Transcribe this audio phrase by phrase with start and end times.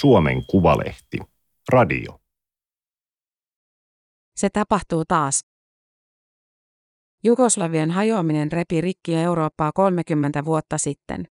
[0.00, 1.18] Suomen Kuvalehti.
[1.72, 2.20] Radio.
[4.36, 5.40] Se tapahtuu taas.
[7.24, 11.28] Jugoslavian hajoaminen repi rikki Eurooppaa 30 vuotta sitten.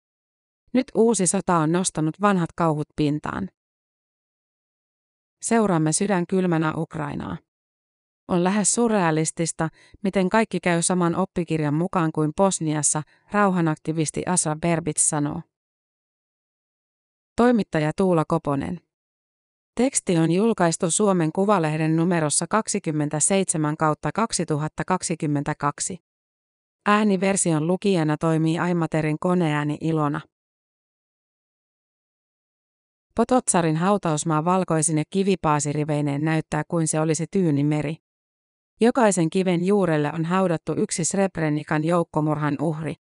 [0.73, 3.49] Nyt uusi sota on nostanut vanhat kauhut pintaan.
[5.43, 7.37] Seuraamme sydän kylmänä Ukrainaa.
[8.29, 9.69] On lähes surrealistista,
[10.03, 15.43] miten kaikki käy saman oppikirjan mukaan kuin Bosniassa, rauhanaktivisti Asa Berbits sanoo.
[17.39, 18.81] Toimittaja Tuula Koponen.
[19.75, 25.99] Teksti on julkaistu Suomen Kuvalehden numerossa 27 kautta 2022.
[26.87, 30.21] Ääniversion lukijana toimii Aimaterin koneääni Ilona.
[33.15, 37.97] Pototsarin hautausmaa valkoisine kivipaasiriveineen näyttää kuin se olisi tyyni meri.
[38.81, 42.95] Jokaisen kiven juurelle on haudattu yksi Srebrenikan joukkomurhan uhri.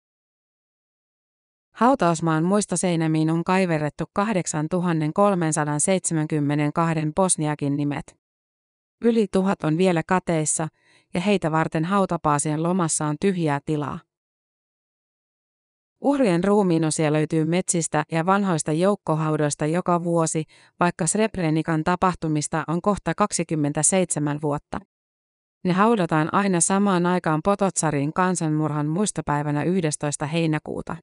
[1.77, 8.17] Hautausmaan muista seinämiin on kaiverrettu 8372 bosniakin nimet.
[9.05, 10.69] Yli tuhat on vielä kateissa,
[11.15, 13.98] ja heitä varten hautapaasien lomassa on tyhjää tilaa.
[16.00, 20.45] Uhrien ruumiinosia löytyy metsistä ja vanhoista joukkohaudoista joka vuosi,
[20.81, 24.81] vaikka Srebrenikan tapahtumista on kohta 27 vuotta.
[25.65, 30.27] Ne haudataan aina samaan aikaan Pototsarin kansanmurhan muistopäivänä 11.
[30.27, 30.97] heinäkuuta.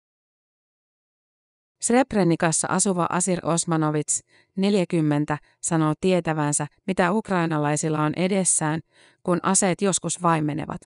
[1.84, 4.24] Srebrenikassa asuva Asir Osmanovits,
[4.56, 8.82] 40, sanoo tietävänsä, mitä ukrainalaisilla on edessään,
[9.24, 10.82] kun aseet joskus vaimenevat.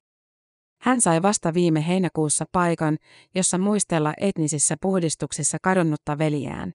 [0.81, 2.97] Hän sai vasta viime heinäkuussa paikan,
[3.35, 6.73] jossa muistella etnisissä puhdistuksissa kadonnutta veljään.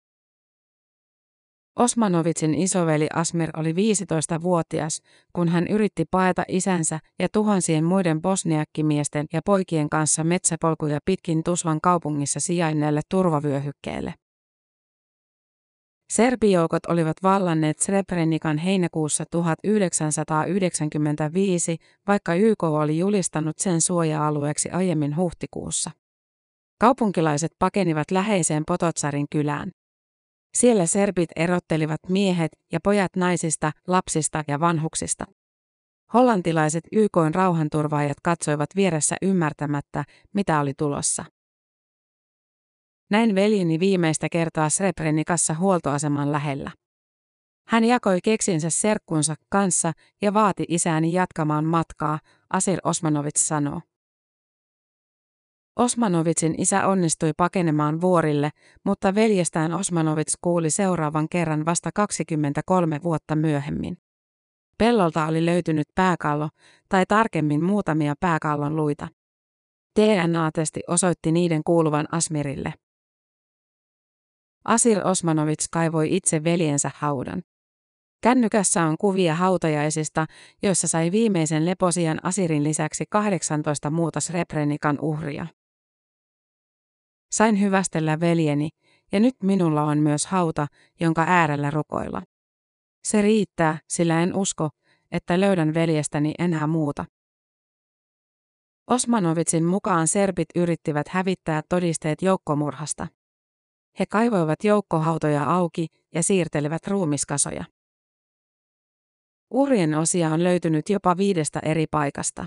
[1.78, 5.00] Osmanovitsin isoveli Asmir oli 15-vuotias,
[5.32, 11.80] kun hän yritti paeta isänsä ja tuhansien muiden bosniakkimiesten ja poikien kanssa metsäpolkuja pitkin Tuslan
[11.80, 14.14] kaupungissa sijainneelle turvavyöhykkeelle.
[16.12, 21.76] Serbijoukot olivat vallanneet Srebrenikan heinäkuussa 1995,
[22.08, 25.90] vaikka YK oli julistanut sen suoja-alueeksi aiemmin huhtikuussa.
[26.80, 29.70] Kaupunkilaiset pakenivat läheiseen Pototsarin kylään.
[30.54, 35.24] Siellä serbit erottelivat miehet ja pojat naisista, lapsista ja vanhuksista.
[36.14, 40.04] Hollantilaiset YK rauhanturvaajat katsoivat vieressä ymmärtämättä,
[40.34, 41.24] mitä oli tulossa.
[43.10, 46.70] Näin veljeni viimeistä kertaa Srebrenikassa huoltoaseman lähellä.
[47.68, 49.92] Hän jakoi keksinsä serkkunsa kanssa
[50.22, 52.18] ja vaati isääni jatkamaan matkaa,
[52.50, 53.80] Asir Osmanovits sanoo.
[55.76, 58.50] Osmanovitsin isä onnistui pakenemaan vuorille,
[58.84, 63.96] mutta veljestään Osmanovits kuuli seuraavan kerran vasta 23 vuotta myöhemmin.
[64.78, 66.48] Pellolta oli löytynyt pääkallo,
[66.88, 69.08] tai tarkemmin muutamia pääkallon luita.
[70.00, 72.74] DNA-testi osoitti niiden kuuluvan Asmirille.
[74.64, 77.42] Asir Osmanovits kaivoi itse veljensä haudan.
[78.22, 80.26] Kännykässä on kuvia hautajaisista,
[80.62, 85.46] joissa sai viimeisen leposian Asirin lisäksi 18 muuta Srebrenikan uhria.
[87.32, 88.68] Sain hyvästellä veljeni,
[89.12, 90.66] ja nyt minulla on myös hauta,
[91.00, 92.22] jonka äärellä rukoilla.
[93.04, 94.70] Se riittää, sillä en usko,
[95.12, 97.04] että löydän veljestäni enää muuta.
[98.90, 103.06] Osmanovitsin mukaan serbit yrittivät hävittää todisteet joukkomurhasta.
[103.98, 107.64] He kaivoivat joukkohautoja auki ja siirtelevät ruumiskasoja.
[109.50, 112.46] Uhrien osia on löytynyt jopa viidestä eri paikasta.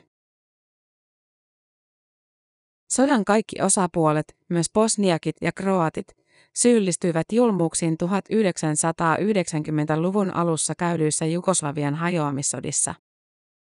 [2.87, 6.07] Sodan kaikki osapuolet, myös bosniakit ja kroatit,
[6.55, 12.95] syyllistyivät julmuuksiin 1990-luvun alussa käydyissä Jugoslavian hajoamissodissa.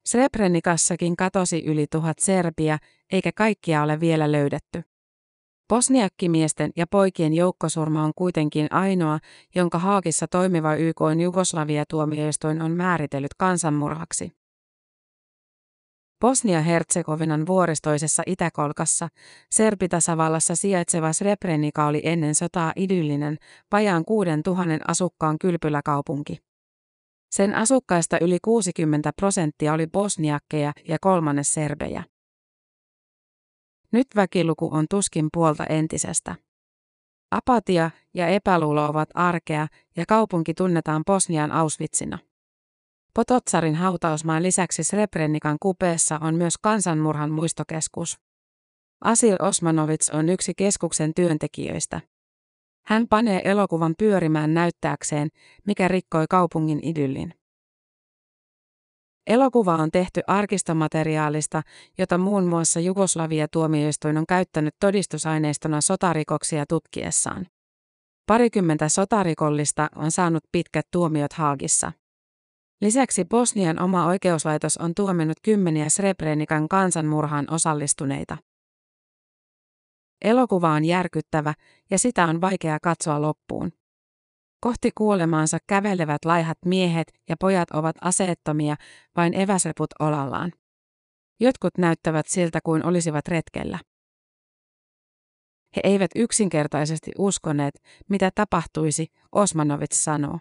[0.08, 2.78] Srebrenikassakin katosi yli tuhat serbiä,
[3.12, 4.82] eikä kaikkia ole vielä löydetty.
[5.68, 9.18] Bosniakkimiesten ja poikien joukkosurma on kuitenkin ainoa,
[9.54, 14.32] jonka Haakissa toimiva YK Jugoslavia-tuomioistuin on määritellyt kansanmurhaksi.
[16.20, 19.08] Bosnia-Herzegovinan vuoristoisessa Itäkolkassa,
[19.50, 23.38] Serbitasavallassa sijaitseva Srebrenica oli ennen sotaa idyllinen,
[23.72, 26.36] vajaan 6000 asukkaan kylpyläkaupunki.
[27.30, 32.04] Sen asukkaista yli 60 prosenttia oli bosniakkeja ja kolmannes serbejä.
[33.92, 36.34] Nyt väkiluku on tuskin puolta entisestä.
[37.30, 39.66] Apatia ja epäluulo ovat arkea
[39.96, 42.18] ja kaupunki tunnetaan Bosnian Auschwitzina.
[43.18, 48.18] Pototsarin hautausmaan lisäksi Srebrenikan kupeessa on myös kansanmurhan muistokeskus.
[49.04, 52.00] Asil Osmanovits on yksi keskuksen työntekijöistä.
[52.86, 55.28] Hän panee elokuvan pyörimään näyttääkseen,
[55.66, 57.34] mikä rikkoi kaupungin idyllin.
[59.26, 61.62] Elokuva on tehty arkistomateriaalista,
[61.98, 67.46] jota muun muassa Jugoslavia-tuomioistuin on käyttänyt todistusaineistona sotarikoksia tutkiessaan.
[68.26, 71.92] Parikymmentä sotarikollista on saanut pitkät tuomiot Haagissa.
[72.80, 78.36] Lisäksi Bosnian oma oikeuslaitos on tuominut kymmeniä Srebrenikan kansanmurhaan osallistuneita.
[80.22, 81.54] Elokuva on järkyttävä
[81.90, 83.72] ja sitä on vaikea katsoa loppuun.
[84.60, 88.76] Kohti kuolemaansa kävelevät laihat miehet ja pojat ovat aseettomia,
[89.16, 90.52] vain eväsreput olallaan.
[91.40, 93.78] Jotkut näyttävät siltä kuin olisivat retkellä.
[95.76, 97.74] He eivät yksinkertaisesti uskoneet,
[98.08, 100.38] mitä tapahtuisi, Osmanovits sanoo.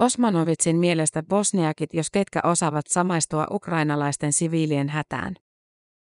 [0.00, 5.34] Osmanovitsin mielestä bosniakit, jos ketkä osaavat samaistua ukrainalaisten siviilien hätään.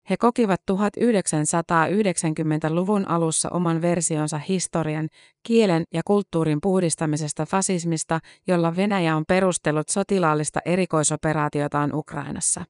[0.09, 5.09] He kokivat 1990-luvun alussa oman versionsa historian,
[5.43, 12.65] kielen ja kulttuurin puhdistamisesta fasismista, jolla Venäjä on perustellut sotilaallista erikoisoperaatiotaan Ukrainassa.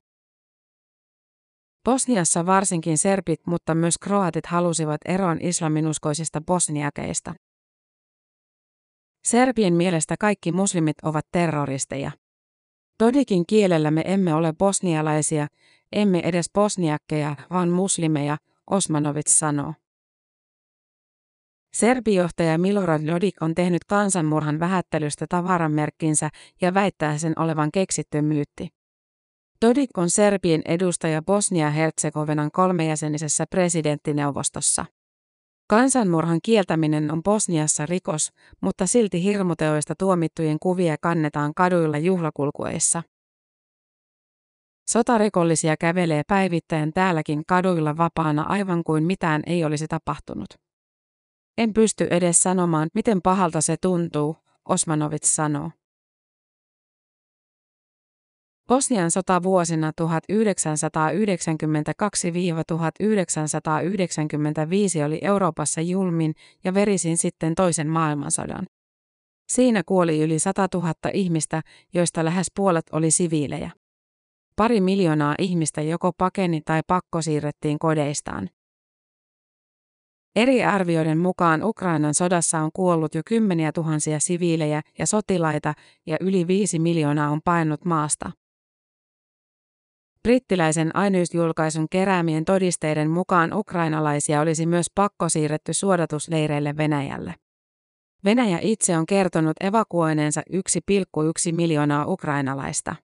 [1.83, 7.33] Bosniassa varsinkin serbit, mutta myös kroatit halusivat eroon islaminuskoisista bosniakeista.
[9.25, 12.11] Serbien mielestä kaikki muslimit ovat terroristeja.
[12.97, 15.47] Todikin kielellä me emme ole bosnialaisia,
[15.91, 18.37] emme edes bosniakkeja, vaan muslimeja,
[18.69, 19.73] Osmanovits sanoo.
[21.73, 26.29] Serbijohtaja Milorad Dodik on tehnyt kansanmurhan vähättelystä tavaramerkkinsä
[26.61, 28.69] ja väittää sen olevan keksitty myytti.
[29.65, 34.85] Dodik on Serbien edustaja Bosnia-Herzegovinan kolmejäsenisessä presidenttineuvostossa.
[35.67, 38.31] Kansanmurhan kieltäminen on Bosniassa rikos,
[38.61, 43.03] mutta silti hirmuteoista tuomittujen kuvia kannetaan kaduilla juhlakulkueissa.
[44.89, 50.47] Sotarikollisia kävelee päivittäin täälläkin kaduilla vapaana aivan kuin mitään ei olisi tapahtunut.
[51.57, 54.35] En pysty edes sanomaan, miten pahalta se tuntuu,
[54.69, 55.71] Osmanovits sanoo.
[58.67, 60.05] Bosnian sota vuosina 1992-1995
[65.05, 66.33] oli Euroopassa julmin
[66.63, 68.67] ja verisin sitten toisen maailmansodan.
[69.51, 71.61] Siinä kuoli yli 100 000 ihmistä,
[71.93, 73.71] joista lähes puolet oli siviilejä.
[74.55, 78.49] Pari miljoonaa ihmistä joko pakeni tai pakkosiirrettiin kodeistaan.
[80.35, 85.73] Eri arvioiden mukaan Ukrainan sodassa on kuollut jo kymmeniä tuhansia siviilejä ja sotilaita
[86.05, 88.31] ja yli viisi miljoonaa on paennut maasta.
[90.25, 97.35] Brittiläisen aineysjulkaisun keräämien todisteiden mukaan ukrainalaisia olisi myös pakko siirretty suodatusleireille Venäjälle.
[98.23, 100.57] Venäjä itse on kertonut evakuoineensa 1,1
[101.55, 102.95] miljoonaa ukrainalaista.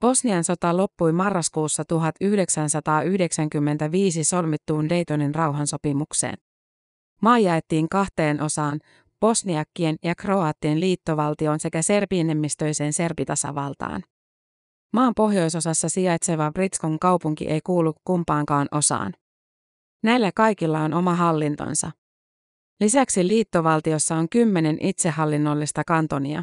[0.00, 6.38] Bosnian sota loppui marraskuussa 1995 solmittuun Daytonin rauhansopimukseen.
[7.22, 8.80] Maa jaettiin kahteen osaan,
[9.20, 14.02] bosniakkien ja kroaattien liittovaltion sekä serbienemmistöiseen serbitasavaltaan.
[14.92, 19.12] Maan pohjoisosassa sijaitseva Britskon kaupunki ei kuulu kumpaankaan osaan.
[20.02, 21.90] Näillä kaikilla on oma hallintonsa.
[22.80, 26.42] Lisäksi liittovaltiossa on kymmenen itsehallinnollista kantonia.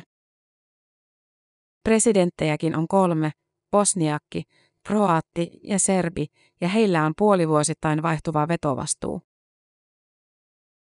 [1.83, 3.31] Presidenttejäkin on kolme,
[3.71, 4.43] bosniakki,
[4.83, 6.25] kroaatti ja serbi,
[6.61, 9.21] ja heillä on puolivuosittain vaihtuva vetovastuu.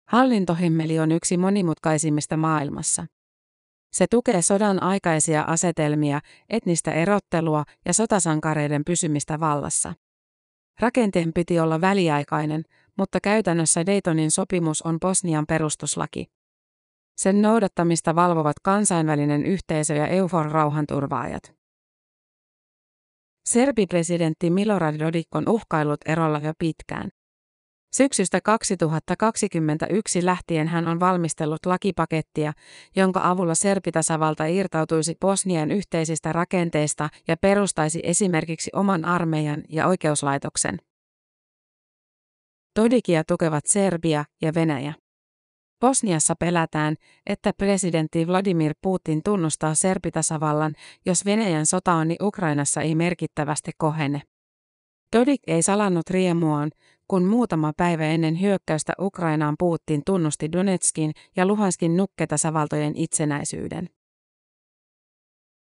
[0.09, 3.07] Hallintohimmeli on yksi monimutkaisimmista maailmassa.
[3.93, 9.95] Se tukee sodan aikaisia asetelmia, etnistä erottelua ja sotasankareiden pysymistä vallassa.
[10.81, 12.65] Rakenteen piti olla väliaikainen,
[12.99, 16.27] mutta käytännössä Daytonin sopimus on Bosnian perustuslaki.
[17.17, 21.55] Sen noudattamista valvovat kansainvälinen yhteisö ja EUFOR rauhanturvaajat.
[23.49, 27.11] Serbi-presidentti Milorad Dodik on uhkaillut erolla jo pitkään.
[27.95, 32.53] Syksystä 2021 lähtien hän on valmistellut lakipakettia,
[32.97, 40.79] jonka avulla Serbitasavalta irtautuisi Bosnian yhteisistä rakenteista ja perustaisi esimerkiksi oman armeijan ja oikeuslaitoksen.
[42.81, 44.95] Dodikia tukevat Serbia ja Venäjä.
[45.81, 46.97] Bosniassa pelätään,
[47.27, 50.75] että presidentti Vladimir Putin tunnustaa Serbitasavallan,
[51.07, 54.23] jos Venäjän sotaonni Ukrainassa ei merkittävästi kohene.
[55.17, 56.71] Dodik ei salannut riemuaan,
[57.13, 63.89] kun muutama päivä ennen hyökkäystä Ukrainaan Putin tunnusti Donetskin ja Luhanskin nukketasavaltojen itsenäisyyden.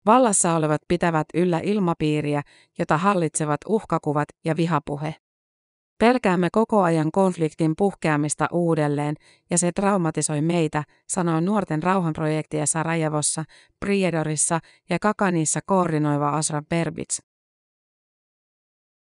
[0.06, 2.42] Vallassa olevat pitävät yllä ilmapiiriä,
[2.80, 5.16] jota hallitsevat uhkakuvat ja vihapuhe.
[6.00, 9.16] Pelkäämme koko ajan konfliktin puhkeamista uudelleen,
[9.50, 13.44] ja se traumatisoi meitä, sanoi nuorten rauhanprojektia Sarajevossa,
[13.80, 17.29] Priedorissa ja Kakanissa koordinoiva Asra Berbits.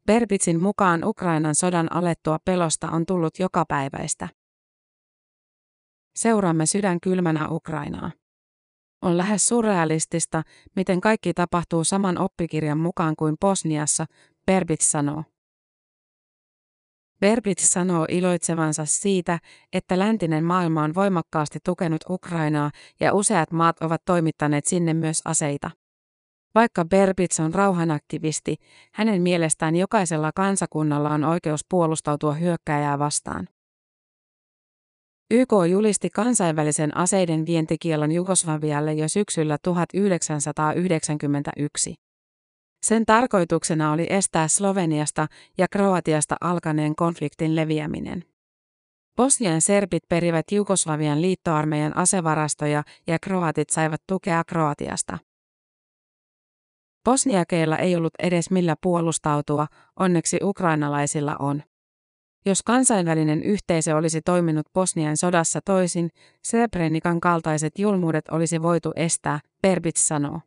[0.09, 4.29] Berbitsin mukaan Ukrainan sodan alettua pelosta on tullut jokapäiväistä.
[6.17, 8.11] Seuraamme sydän kylmänä Ukrainaa.
[9.03, 10.43] On lähes surrealistista,
[10.77, 14.07] miten kaikki tapahtuu saman oppikirjan mukaan kuin Bosniassa,
[14.47, 15.25] Berbits sanoo.
[17.21, 19.39] Verbit sanoo iloitsevansa siitä,
[19.73, 25.71] että läntinen maailma on voimakkaasti tukenut Ukrainaa ja useat maat ovat toimittaneet sinne myös aseita.
[26.55, 28.57] Vaikka Berbits on rauhanaktivisti,
[28.93, 33.49] hänen mielestään jokaisella kansakunnalla on oikeus puolustautua hyökkääjää vastaan.
[35.31, 41.95] YK julisti kansainvälisen aseiden vientikielon Jugoslavialle jo syksyllä 1991.
[42.87, 45.27] Sen tarkoituksena oli estää Sloveniasta
[45.59, 48.25] ja Kroatiasta alkaneen konfliktin leviäminen.
[49.17, 55.19] Bosnian serbit perivät Jugoslavian liittoarmeijan asevarastoja ja kroatit saivat tukea Kroatiasta.
[57.09, 59.67] Bosniakeilla ei ollut edes millä puolustautua,
[59.99, 61.63] onneksi ukrainalaisilla on.
[62.47, 66.11] Jos kansainvälinen yhteisö olisi toiminut Bosnian sodassa toisin,
[66.47, 70.41] Srebrenikan kaltaiset julmuudet olisi voitu estää, Perbits sanoo.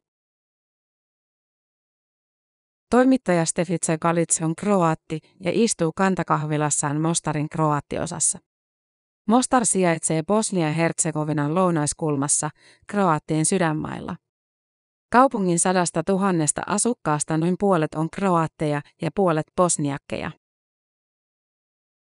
[2.90, 8.40] Toimittaja Stefice Galic on kroatti ja istuu kantakahvilassaan Mostarin kroattiosassa.
[9.28, 12.50] Mostar sijaitsee Bosnia-Herzegovinan lounaiskulmassa,
[12.88, 14.16] Kroattien sydänmailla.
[15.12, 20.32] Kaupungin sadasta tuhannesta asukkaasta noin puolet on kroatteja ja puolet bosniakkeja.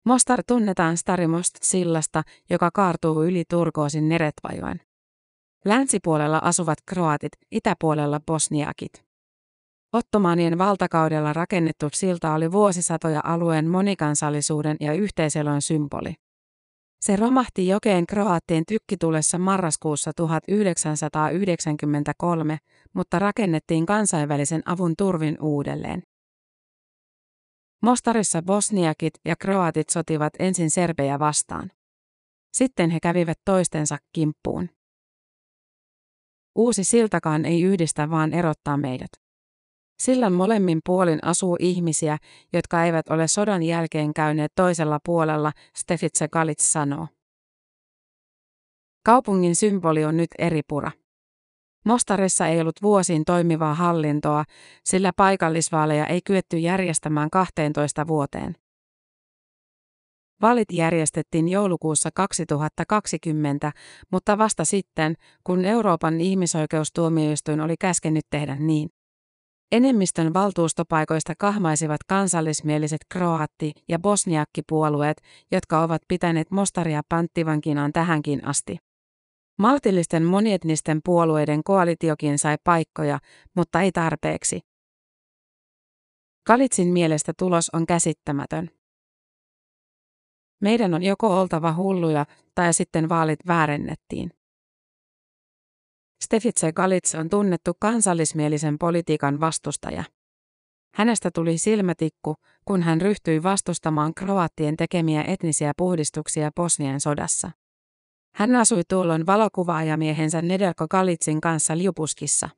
[0.05, 4.81] Mostar tunnetaan Starimost-sillasta, joka kaartuu yli Turkoosin Neretvajoen.
[5.65, 9.05] Länsipuolella asuvat kroatit, itäpuolella bosniakit.
[9.93, 16.13] Ottomaanien valtakaudella rakennettu silta oli vuosisatoja alueen monikansallisuuden ja yhteiselon symboli.
[17.01, 22.57] Se romahti jokeen kroaattien tykkitulessa marraskuussa 1993,
[22.93, 26.03] mutta rakennettiin kansainvälisen avun turvin uudelleen.
[27.81, 31.71] Mostarissa bosniakit ja kroatit sotivat ensin serbejä vastaan.
[32.53, 34.69] Sitten he kävivät toistensa kimppuun.
[36.55, 39.09] Uusi siltakaan ei yhdistä vaan erottaa meidät.
[39.99, 42.17] Sillan molemmin puolin asuu ihmisiä,
[42.53, 47.07] jotka eivät ole sodan jälkeen käyneet toisella puolella, Stefitse Galits sanoo.
[49.05, 50.91] Kaupungin symboli on nyt eri pura.
[51.85, 54.43] Mostarissa ei ollut vuosiin toimivaa hallintoa,
[54.83, 58.55] sillä paikallisvaaleja ei kyetty järjestämään 12 vuoteen.
[60.41, 63.71] Valit järjestettiin joulukuussa 2020,
[64.11, 68.89] mutta vasta sitten, kun Euroopan ihmisoikeustuomioistuin oli käskenyt tehdä niin.
[69.71, 75.21] Enemmistön valtuustopaikoista kahmaisivat kansallismieliset kroatti- ja bosniakkipuolueet,
[75.51, 78.77] jotka ovat pitäneet Mostaria panttivankinaan tähänkin asti.
[79.59, 83.19] Maltillisten monietnisten puolueiden koalitiokin sai paikkoja,
[83.55, 84.59] mutta ei tarpeeksi.
[86.47, 88.69] Kalitsin mielestä tulos on käsittämätön.
[90.61, 94.38] Meidän on joko oltava hulluja tai sitten vaalit väärennettiin.
[96.23, 100.03] Stefitse Galits on tunnettu kansallismielisen politiikan vastustaja.
[100.95, 102.35] Hänestä tuli silmätikku,
[102.65, 107.51] kun hän ryhtyi vastustamaan kroattien tekemiä etnisiä puhdistuksia Bosnian sodassa.
[108.35, 112.49] Hän asui tuolloin valokuvaajamiehensä Nedelko Galitsin kanssa Liupuskissa.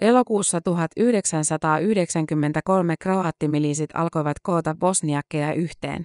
[0.00, 6.04] Elokuussa 1993 kroattimiliisit alkoivat koota bosniakkeja yhteen.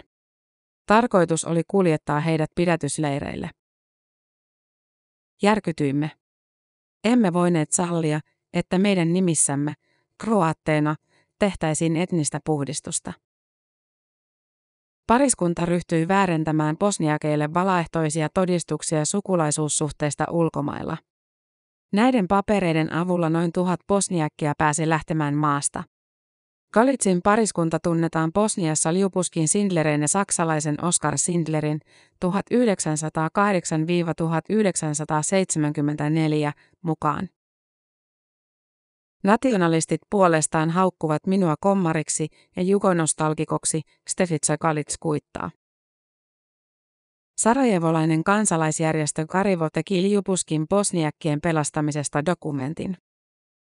[0.85, 3.49] Tarkoitus oli kuljettaa heidät pidätysleireille.
[5.41, 6.12] Järkytyimme.
[7.03, 8.19] Emme voineet sallia,
[8.53, 9.74] että meidän nimissämme,
[10.17, 10.95] kroatteina,
[11.39, 13.13] tehtäisiin etnistä puhdistusta.
[15.07, 20.98] Pariskunta ryhtyi väärentämään bosniakeille valaehtoisia todistuksia sukulaisuussuhteista ulkomailla.
[21.93, 25.83] Näiden papereiden avulla noin tuhat bosniakkia pääsi lähtemään maasta.
[26.73, 31.79] Kalitsin pariskunta tunnetaan Bosniassa Liupuskin Sindlerin ja saksalaisen Oskar Sindlerin
[32.25, 32.27] 1908-1974
[36.81, 37.29] mukaan.
[39.23, 45.51] Nationalistit puolestaan haukkuvat minua kommariksi ja jugonostalgikoksi, Stefitsa Kalits kuittaa.
[47.37, 52.97] Sarajevolainen kansalaisjärjestö Karivo teki Liupuskin bosniakkien pelastamisesta dokumentin.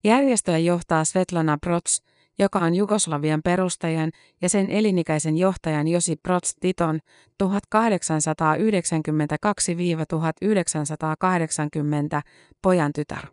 [0.03, 2.01] Järjestöä johtaa Svetlana Prots,
[2.39, 4.11] joka on Jugoslavian perustajan
[4.41, 6.99] ja sen elinikäisen johtajan Josi Prots Titon
[7.43, 7.47] 1892-1980
[12.61, 13.27] pojan tytär.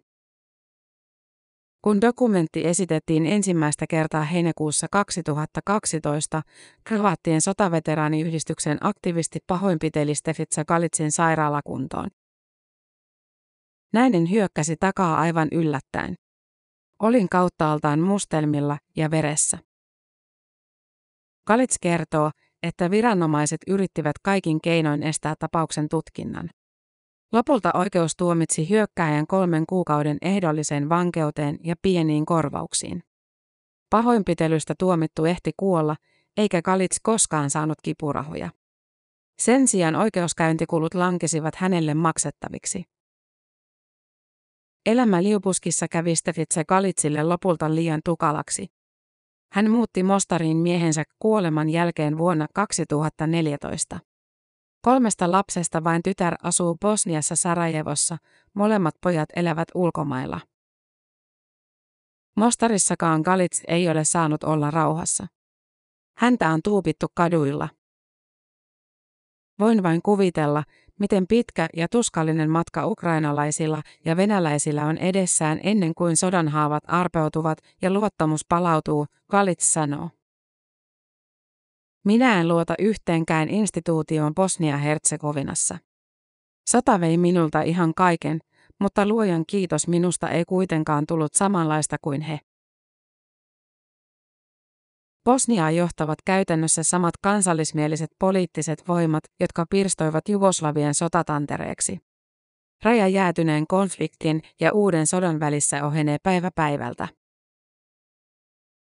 [1.82, 6.42] Kun dokumentti esitettiin ensimmäistä kertaa heinäkuussa 2012,
[6.84, 12.08] Kroatien sotaveteraaniyhdistyksen aktivisti pahoinpiteli Stefitsa Galitsin sairaalakuntoon.
[13.92, 16.14] Näinen hyökkäsi takaa aivan yllättäen.
[17.02, 19.58] Olin kauttaaltaan mustelmilla ja veressä.
[21.46, 22.30] Kalits kertoo,
[22.62, 26.50] että viranomaiset yrittivät kaikin keinoin estää tapauksen tutkinnan.
[27.32, 33.02] Lopulta oikeus tuomitsi hyökkääjän kolmen kuukauden ehdolliseen vankeuteen ja pieniin korvauksiin.
[33.90, 35.96] Pahoinpitelystä tuomittu ehti kuolla,
[36.36, 38.50] eikä Galits koskaan saanut kipurahoja.
[39.38, 42.91] Sen sijaan oikeuskäyntikulut lankesivat hänelle maksettaviksi.
[44.86, 48.66] Elämä liupuskissa kävi Stefitse Galitsille lopulta liian tukalaksi.
[49.52, 54.00] Hän muutti Mostariin miehensä kuoleman jälkeen vuonna 2014.
[54.82, 58.16] Kolmesta lapsesta vain tytär asuu Bosniassa Sarajevossa,
[58.54, 60.40] molemmat pojat elävät ulkomailla.
[62.36, 65.26] Mostarissakaan Galits ei ole saanut olla rauhassa.
[66.18, 67.68] Häntä on tuupittu kaduilla.
[69.58, 70.64] Voin vain kuvitella,
[71.00, 77.58] miten pitkä ja tuskallinen matka ukrainalaisilla ja venäläisillä on edessään ennen kuin sodan haavat arpeutuvat
[77.82, 80.10] ja luottamus palautuu, Galits sanoo.
[82.04, 85.78] Minä en luota yhteenkään instituutioon Bosnia-Herzegovinassa.
[86.70, 88.38] Sota vei minulta ihan kaiken,
[88.80, 92.40] mutta luojan kiitos minusta ei kuitenkaan tullut samanlaista kuin he.
[95.24, 101.98] Bosniaa johtavat käytännössä samat kansallismieliset poliittiset voimat, jotka pirstoivat Jugoslavien sotatantereeksi.
[102.84, 107.08] Raja jäätyneen konfliktin ja uuden sodan välissä ohenee päivä päivältä.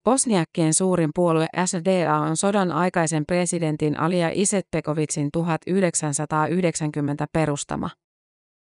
[0.03, 7.89] Bosniakkien suurin puolue SDA on sodan aikaisen presidentin Alia Isetbekovitsin 1990 perustama.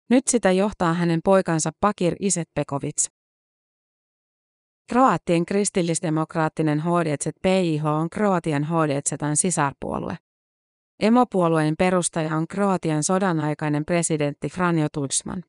[0.09, 3.20] Nyt sitä johtaa hänen poikansa Pakir Isetbekovits.
[4.91, 10.17] Kroatien kristillisdemokraattinen HDZ PIH on Kroatian HDZn sisarpuolue.
[10.99, 15.43] Emopuolueen perustaja on Kroatian sodan aikainen presidentti Franjo Tuđman.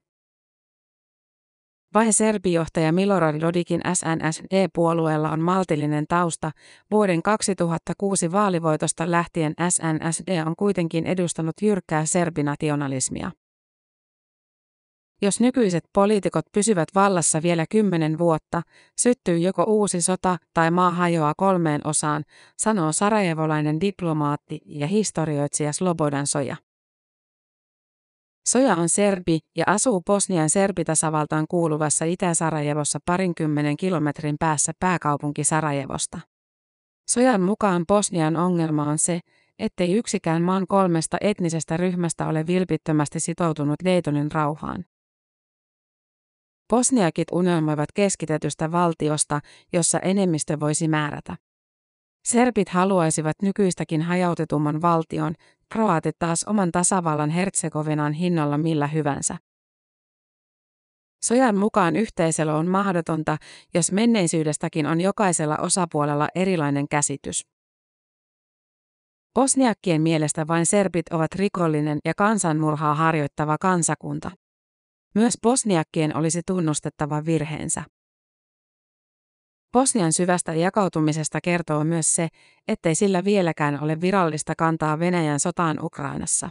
[1.94, 6.50] Vai serbijohtaja Milorad Dodikin SNSD-puolueella on maltillinen tausta,
[6.90, 13.30] vuoden 2006 vaalivoitosta lähtien SNSD on kuitenkin edustanut jyrkkää serbinationalismia.
[15.25, 18.62] Jos nykyiset poliitikot pysyvät vallassa vielä kymmenen vuotta,
[19.00, 22.25] syttyy joko uusi sota tai maa hajoaa kolmeen osaan,
[22.59, 26.57] sanoo sarajevolainen diplomaatti ja historioitsija Slobodan Soja.
[28.49, 36.20] Soja on serbi ja asuu Bosnian serbitasavaltaan kuuluvassa Itä-Sarajevossa parinkymmenen kilometrin päässä pääkaupunki Sarajevosta.
[37.11, 39.20] Sojan mukaan Bosnian ongelma on se,
[39.59, 44.85] ettei yksikään maan kolmesta etnisestä ryhmästä ole vilpittömästi sitoutunut Daytonin rauhaan.
[46.68, 49.40] Bosniakit unelmoivat keskitetystä valtiosta,
[49.72, 51.37] jossa enemmistö voisi määrätä.
[52.25, 55.35] Serbit haluaisivat nykyistäkin hajautetumman valtion,
[55.72, 59.37] kroatit taas oman tasavallan Herzegovinan hinnalla millä hyvänsä.
[61.25, 63.37] Sojan mukaan yhteiselo on mahdotonta,
[63.75, 67.46] jos menneisyydestäkin on jokaisella osapuolella erilainen käsitys.
[69.35, 74.31] Bosniakkien mielestä vain serbit ovat rikollinen ja kansanmurhaa harjoittava kansakunta.
[75.14, 77.85] Myös bosniakkien olisi tunnustettava virheensä.
[79.72, 82.29] Bosnian syvästä jakautumisesta kertoo myös se,
[82.68, 86.51] ettei sillä vieläkään ole virallista kantaa Venäjän sotaan Ukrainassa.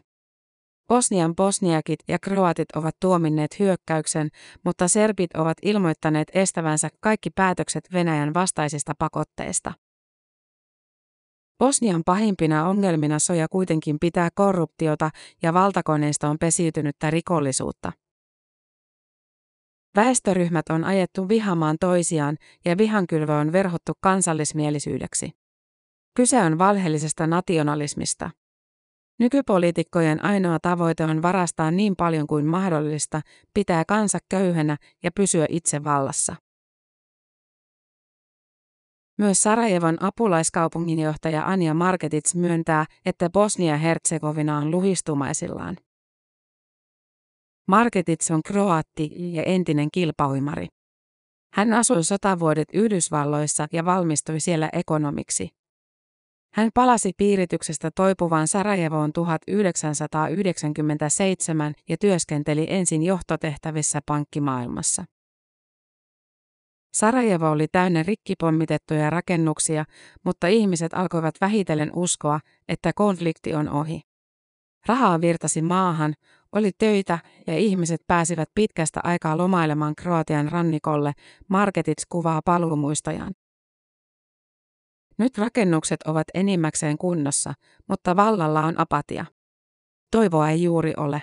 [0.88, 4.30] Bosnian bosniakit ja kroatit ovat tuominneet hyökkäyksen,
[4.66, 9.74] mutta serbit ovat ilmoittaneet estävänsä kaikki päätökset Venäjän vastaisista pakotteista.
[11.60, 15.10] Bosnian pahimpina ongelmina soja kuitenkin pitää korruptiota
[15.42, 17.92] ja valtakoneistoon pesiytynyttä rikollisuutta.
[19.96, 25.32] Väestöryhmät on ajettu vihamaan toisiaan ja vihankylvö on verhottu kansallismielisyydeksi.
[26.16, 28.30] Kyse on valheellisesta nationalismista.
[29.20, 33.22] Nykypoliitikkojen ainoa tavoite on varastaa niin paljon kuin mahdollista,
[33.54, 36.36] pitää kansa köyhänä ja pysyä itse vallassa.
[39.18, 45.78] Myös Sarajevon apulaiskaupunginjohtaja Anja Marketits myöntää, että Bosnia-Herzegovina on luhistumaisillaan.
[47.68, 50.68] Marketits on kroatti ja entinen kilpauimari.
[51.54, 55.50] Hän asui sotavuodet Yhdysvalloissa ja valmistui siellä ekonomiksi.
[56.54, 65.06] Hän palasi piirityksestä toipuvaan Sarajevoon 1997 ja työskenteli ensin johtotehtävissä pankkimaailmassa.
[66.94, 69.86] Sarajevo oli täynnä rikkipommitettuja rakennuksia,
[70.26, 74.02] mutta ihmiset alkoivat vähitellen uskoa, että konflikti on ohi.
[74.86, 76.14] Rahaa virtasi maahan,
[76.52, 81.14] oli töitä ja ihmiset pääsivät pitkästä aikaa lomailemaan Kroatian rannikolle,
[81.50, 83.34] Marketits kuvaa paluumuistojaan.
[85.18, 87.54] Nyt rakennukset ovat enimmäkseen kunnossa,
[87.90, 89.26] mutta vallalla on apatia.
[90.12, 91.22] Toivoa ei juuri ole.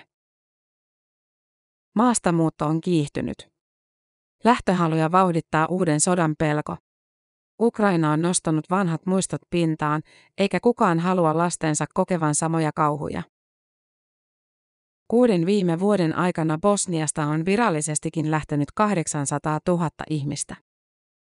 [1.95, 3.49] Maastamuutto on kiihtynyt.
[4.43, 6.77] Lähtöhaluja vauhdittaa uuden sodan pelko.
[7.61, 10.01] Ukraina on nostanut vanhat muistot pintaan,
[10.37, 13.23] eikä kukaan halua lastensa kokevan samoja kauhuja.
[15.11, 20.55] Kuuden viime vuoden aikana Bosniasta on virallisestikin lähtenyt 800 000 ihmistä.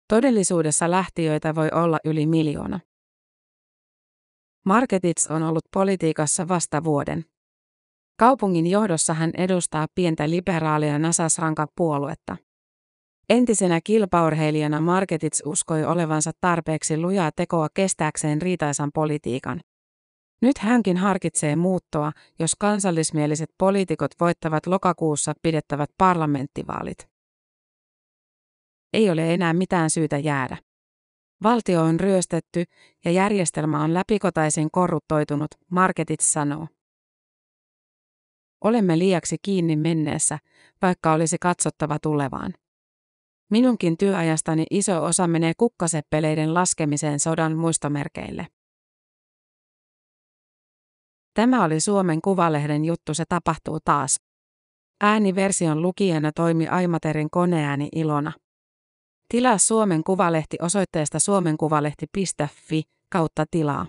[0.08, 2.80] Todellisuudessa lähtiöitä voi olla yli miljoona.
[4.66, 7.26] Marketits on ollut politiikassa vasta vuoden.
[8.20, 12.38] Kaupungin johdossa hän edustaa pientä liberaalia Nasasranka-puoluetta.
[13.30, 19.62] Entisenä kilpaurheilijana Marketits uskoi olevansa tarpeeksi lujaa tekoa kestääkseen riitaisan politiikan.
[20.42, 27.10] Nyt hänkin harkitsee muuttoa, jos kansallismieliset poliitikot voittavat lokakuussa pidettävät parlamenttivaalit.
[28.94, 30.58] Ei ole enää mitään syytä jäädä.
[31.44, 32.64] Valtio on ryöstetty
[33.06, 36.68] ja järjestelmä on läpikotaisin korruptoitunut, Marketit sanoo.
[38.64, 40.40] Olemme liiaksi kiinni menneessä,
[40.82, 42.54] vaikka olisi katsottava tulevaan.
[43.52, 48.48] Minunkin työajastani iso osa menee kukkaseppeleiden laskemiseen sodan muistomerkeille.
[51.40, 54.20] Tämä oli Suomen Kuvalehden juttu Se tapahtuu taas.
[55.02, 58.32] Ääniversion lukijana toimi Aimaterin koneääni Ilona.
[59.30, 63.86] Tilaa Suomen Kuvalehti osoitteesta suomenkuvalehti.fi kautta tilaa.